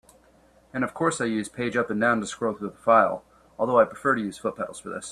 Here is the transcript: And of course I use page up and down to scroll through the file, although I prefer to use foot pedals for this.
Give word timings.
And 0.73 0.83
of 0.83 0.95
course 0.95 1.21
I 1.21 1.25
use 1.25 1.47
page 1.47 1.77
up 1.77 1.91
and 1.91 2.01
down 2.01 2.21
to 2.21 2.25
scroll 2.25 2.55
through 2.55 2.69
the 2.71 2.75
file, 2.75 3.23
although 3.59 3.79
I 3.79 3.85
prefer 3.85 4.15
to 4.15 4.21
use 4.23 4.39
foot 4.39 4.55
pedals 4.55 4.79
for 4.79 4.89
this. 4.89 5.09